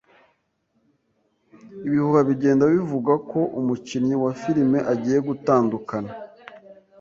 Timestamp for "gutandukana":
5.27-6.11